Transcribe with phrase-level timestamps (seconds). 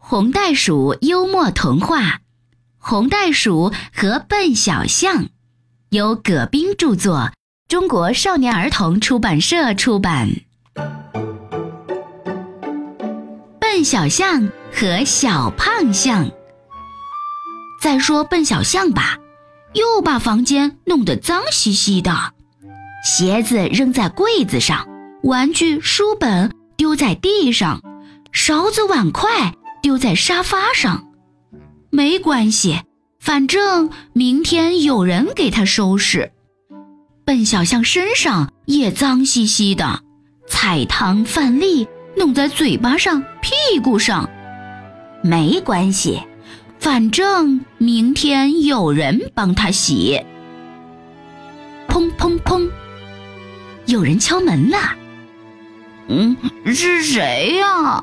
[0.00, 2.00] 红袋鼠幽默童话
[2.78, 5.24] 《红袋鼠和笨小象》，
[5.90, 7.32] 由葛冰著作，
[7.68, 10.30] 中国少年儿童出版社出版。
[13.60, 16.30] 笨小象和小胖象。
[17.82, 19.18] 再说笨小象吧，
[19.74, 22.32] 又把房间弄得脏兮兮的，
[23.04, 24.86] 鞋子扔在柜子上，
[25.22, 27.82] 玩具、书本丢在地上，
[28.32, 29.52] 勺子、碗筷。
[29.82, 31.08] 丢在沙发上，
[31.90, 32.80] 没关系，
[33.20, 36.32] 反正明天有人给他收拾。
[37.24, 40.00] 笨小象身上也脏兮兮的，
[40.46, 44.28] 菜汤饭粒弄在嘴巴上、屁股上，
[45.22, 46.22] 没关系，
[46.78, 50.24] 反正明天有人帮他洗。
[51.86, 52.70] 砰砰砰，
[53.86, 54.78] 有人敲门了。
[56.08, 58.02] 嗯，是谁呀？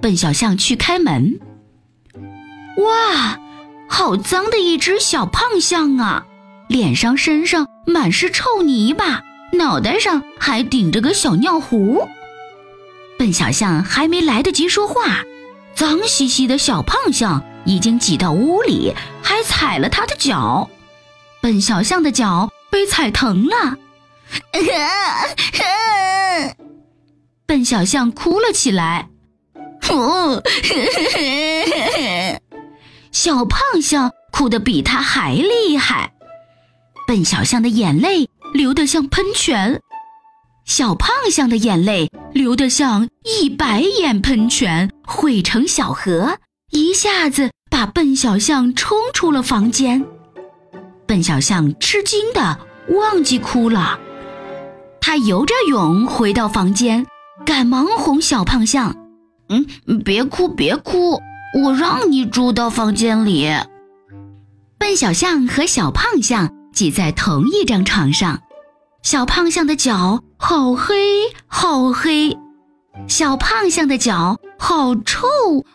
[0.00, 1.40] 笨小象去开门，
[2.78, 3.38] 哇，
[3.88, 6.24] 好脏的一只小胖象啊！
[6.68, 9.22] 脸上、身上满是臭泥巴，
[9.54, 12.06] 脑袋上还顶着个小尿壶。
[13.18, 15.24] 笨小象还没来得及说话，
[15.74, 20.68] 脏兮兮的小胖象已经挤到屋里，还踩了他的脚。
[21.40, 23.76] 笨小象的脚被踩疼了，
[27.46, 29.08] 笨小象哭了起来。
[29.90, 30.42] 哦，
[33.10, 36.12] 小胖象哭得比他还厉害，
[37.06, 39.80] 笨小象的眼泪流得像喷泉，
[40.64, 46.38] 小胖象的眼泪流得像一百眼喷泉汇成小河，
[46.70, 50.04] 一下子把笨小象冲出了房间。
[51.06, 52.58] 笨小象吃惊的
[52.90, 53.98] 忘记哭了，
[55.00, 57.06] 他游着泳回到房间，
[57.46, 58.94] 赶忙哄小胖象。
[59.48, 59.66] 嗯，
[60.04, 61.20] 别哭别哭，
[61.62, 63.50] 我让你住到房间里。
[64.78, 68.42] 笨小象和小胖象挤在同一张床上，
[69.02, 70.94] 小胖象的脚好黑
[71.46, 72.36] 好黑，
[73.06, 75.26] 小胖象的脚好臭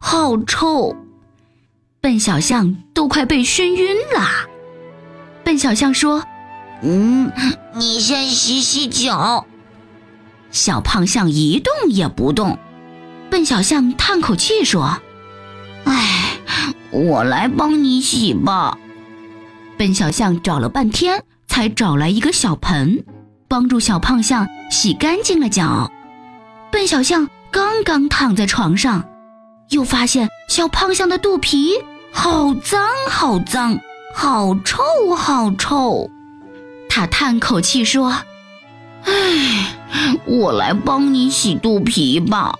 [0.00, 0.96] 好臭，
[2.00, 4.26] 笨小象都快被熏晕了。
[5.44, 6.24] 笨小象说
[6.82, 7.30] ：“嗯，
[7.74, 9.46] 你先洗洗脚。”
[10.50, 12.58] 小胖象一动也不动。
[13.30, 14.98] 笨小象叹口气说
[15.84, 16.38] ：“哎，
[16.90, 18.76] 我来帮你洗吧。”
[19.78, 23.04] 笨小象找了半天，才找来一个小盆，
[23.46, 25.92] 帮助小胖象洗干净了脚。
[26.72, 29.04] 笨小象刚刚躺在床上，
[29.70, 31.74] 又发现小胖象的肚皮
[32.10, 33.78] 好脏好脏，
[34.14, 34.82] 好臭
[35.16, 36.10] 好臭。
[36.88, 38.16] 他叹口气说
[39.04, 39.76] ：“哎，
[40.24, 42.58] 我来帮你洗肚皮吧。”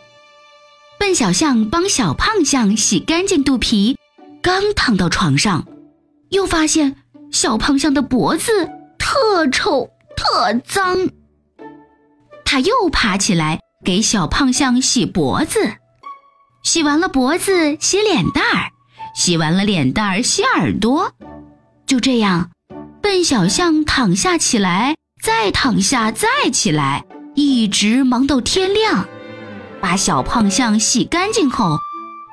[0.99, 3.97] 笨小象帮小胖象洗干净肚皮，
[4.43, 5.67] 刚躺到床上，
[6.31, 6.97] 又发现
[7.31, 11.09] 小胖象的脖子特臭特脏。
[12.45, 15.77] 他又爬起来给小胖象洗脖子，
[16.63, 18.71] 洗完了脖子，洗脸蛋儿，
[19.15, 21.13] 洗完了脸蛋儿，洗耳朵。
[21.87, 22.51] 就这样，
[23.01, 27.05] 笨小象躺下起来，再躺下，再起来，
[27.35, 29.09] 一直忙到天亮。
[29.81, 31.79] 把小胖象洗干净后，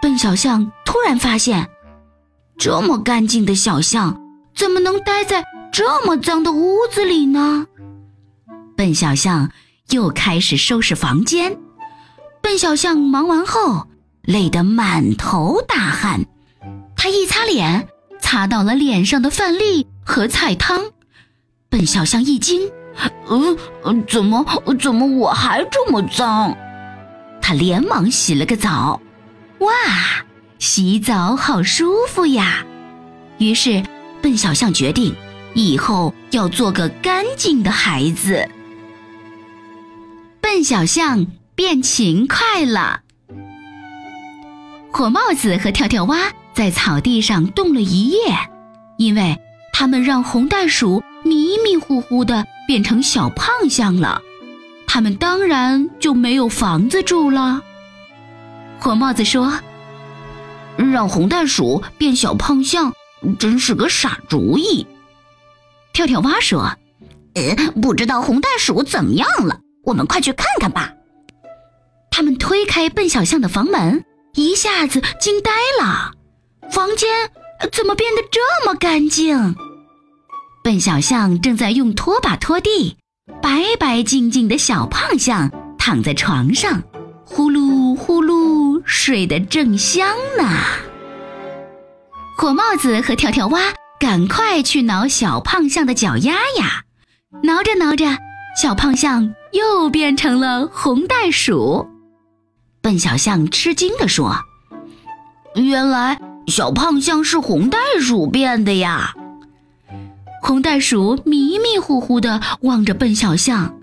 [0.01, 1.69] 笨小象突然发现，
[2.57, 4.19] 这么干净的小象
[4.55, 7.67] 怎么能待在这么脏的屋子里呢？
[8.75, 9.51] 笨小象
[9.89, 11.57] 又开始收拾房间。
[12.41, 13.87] 笨小象忙完后，
[14.23, 16.25] 累得满头大汗。
[16.95, 17.87] 他一擦脸，
[18.19, 20.81] 擦到了脸上的饭粒和菜汤。
[21.69, 22.69] 笨小象一惊
[23.29, 23.57] ：“嗯，
[24.07, 24.45] 怎么
[24.79, 26.55] 怎么我还这么脏？”
[27.47, 28.99] 他连忙洗了个澡，
[29.59, 29.69] 哇，
[30.57, 32.65] 洗澡好舒服呀！
[33.37, 33.83] 于是，
[34.19, 35.13] 笨小象决定
[35.53, 38.49] 以后要做个干净的孩子。
[40.41, 43.01] 笨小象变勤快了。
[44.91, 48.17] 火帽子和跳跳蛙在草地上冻了一夜，
[48.97, 49.37] 因为
[49.71, 54.19] 他们让红袋鼠迷迷糊糊的变成小胖象了。
[54.95, 57.61] 他们当然就没有房子住了。
[58.79, 59.59] 火帽子说
[60.79, 62.93] ：“让红袋鼠变小胖象，
[63.37, 64.87] 真是个傻主意。”
[65.91, 66.77] 跳跳蛙说
[67.35, 69.59] ：“呃，不知道红袋鼠怎么样了？
[69.83, 70.93] 我们快去看看吧。”
[72.09, 74.05] 他们推开笨小象的房门，
[74.35, 76.13] 一下子惊呆了：
[76.71, 77.09] 房间
[77.73, 79.57] 怎么变得这么干净？
[80.63, 82.95] 笨小象正在用拖把拖地。
[83.41, 85.49] 白白净净的小胖象
[85.79, 86.83] 躺在床上，
[87.25, 90.07] 呼噜呼噜睡得正香
[90.37, 90.47] 呢。
[92.37, 96.83] 火帽子和跳跳蛙赶快去挠小胖象的脚丫呀，
[97.41, 98.05] 挠着挠着，
[98.61, 101.87] 小胖象又变成了红袋鼠。
[102.81, 104.37] 笨小象吃惊地说
[105.55, 109.15] ：“原来小胖象是红袋鼠变的呀！”
[110.45, 113.79] 红袋鼠迷迷糊糊地望着笨小象：“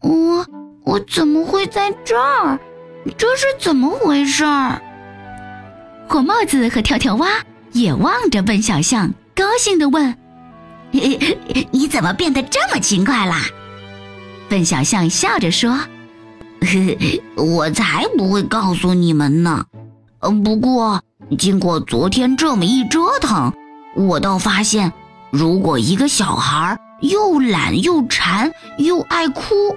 [0.00, 0.46] 我
[0.82, 2.58] 我怎么会在这儿？
[3.18, 4.44] 这是怎么回事？”
[6.08, 7.28] 火帽子和跳跳蛙
[7.72, 10.16] 也望着笨小象，高兴地问
[10.90, 13.42] ：“你怎么变得这么勤快啦？”
[14.48, 15.78] 笨小象笑着说。
[17.36, 19.66] 我才不会告诉你们呢。
[20.42, 21.02] 不过，
[21.36, 23.52] 经过昨天这么一折腾，
[23.94, 24.90] 我倒发现，
[25.36, 29.76] 如果一个小孩又懒又馋又爱哭，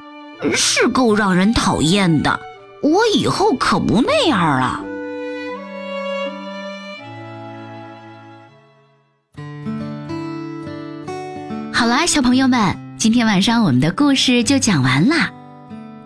[0.54, 2.40] 是够让人讨厌的。
[2.84, 4.84] 我以后可不那样了。
[11.74, 15.32] 好啦，小朋友们，今天晚上我们的故事就讲完啦。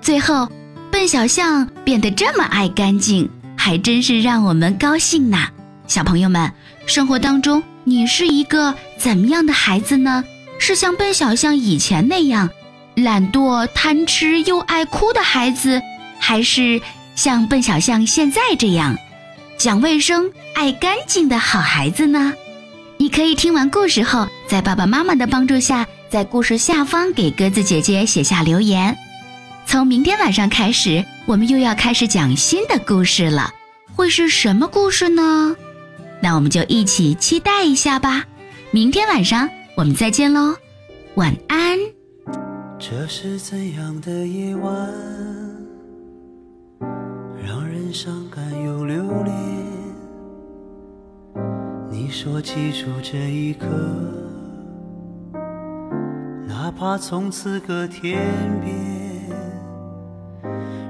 [0.01, 0.47] 最后。
[0.91, 5.37] 笨小象变得这么爱干净，还真是让我们高兴呢。
[5.87, 6.51] 小朋友们，
[6.85, 10.23] 生活当中你是一个怎么样的孩子呢？
[10.59, 12.47] 是像笨小象以前那样
[12.93, 15.81] 懒惰、贪吃又爱哭的孩子，
[16.19, 16.79] 还是
[17.15, 18.95] 像笨小象现在这样
[19.57, 22.31] 讲卫生、爱干净的好孩子呢？
[22.97, 28.95] 你可以听完故事后，在爸爸妈妈的帮助下，在故事下方给鸽子姐姐写下留言。
[29.65, 33.51] 从明天晚上开始，我们又要开始讲新的故事了，
[33.95, 35.55] 会是什么故事呢？
[36.21, 38.25] 那我们就一起期待一下吧。
[38.73, 40.55] 明天晚上我们再见喽，
[41.15, 41.77] 晚安。
[42.79, 44.89] 这是怎样的夜晚，
[47.45, 49.35] 让人伤感又留恋？
[51.89, 53.67] 你说记住这一刻，
[56.47, 58.21] 哪怕从此隔天
[58.63, 58.73] 边。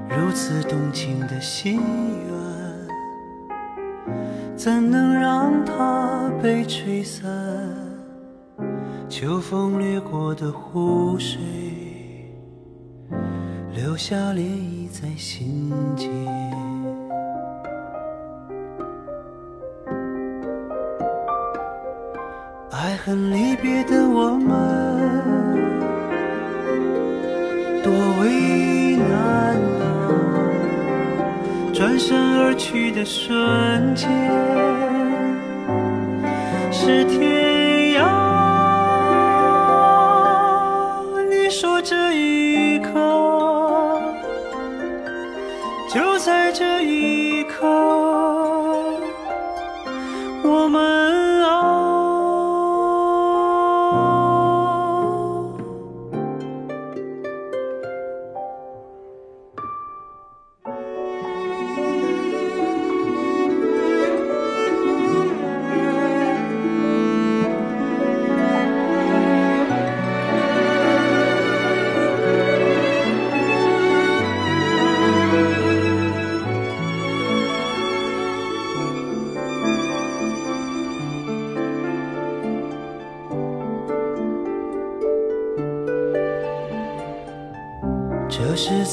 [0.08, 1.80] 如此动情的心，
[4.64, 7.20] 怎能让它被吹散？
[9.08, 11.40] 秋风掠过的湖水，
[13.74, 16.08] 留下涟漪在心间。
[22.70, 25.51] 爱恨离别的我们，
[31.82, 34.08] 转身而去的瞬间，
[36.70, 37.51] 是天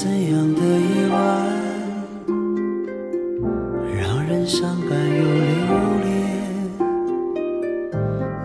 [0.01, 1.19] 怎样的夜晚，
[3.99, 5.51] 让人伤感又留
[6.05, 6.07] 恋？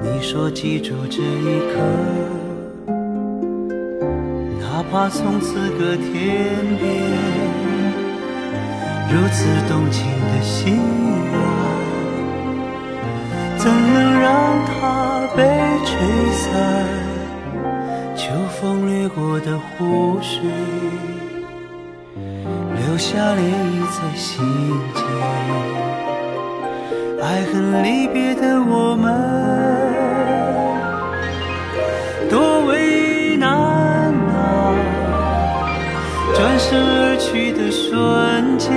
[0.03, 1.75] 你说记住这一刻，
[4.59, 6.83] 哪怕从此隔天边。
[9.13, 10.75] 如此动情的心
[11.31, 11.35] 愿，
[13.59, 14.27] 怎能让
[14.67, 15.45] 它被
[15.85, 15.95] 吹
[16.33, 16.51] 散？
[18.17, 20.51] 秋风掠过的湖水，
[22.95, 24.47] 留下涟漪在心
[24.95, 25.03] 间。
[27.21, 29.11] 爱恨离别的我们，
[32.31, 34.77] 多为难啊！
[36.37, 38.71] 转身而去的瞬间，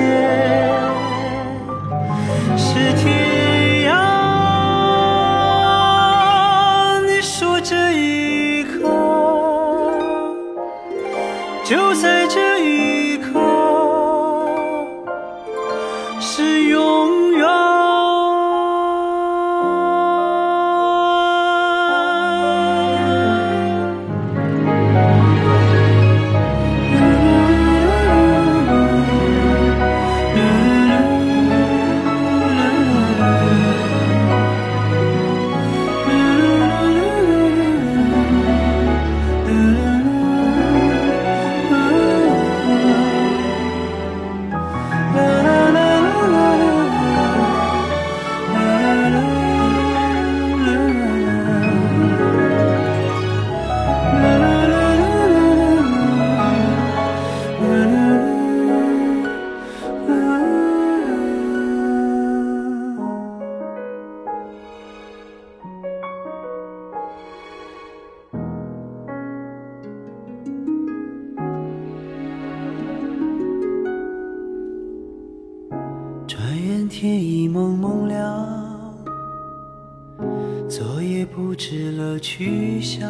[82.20, 83.10] 去向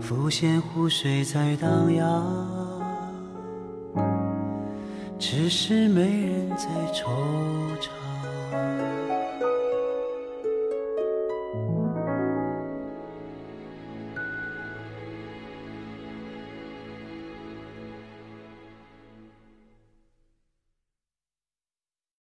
[0.00, 2.22] 浮现，湖水在荡漾，
[5.18, 7.04] 只是没人在惆
[7.80, 7.88] 怅。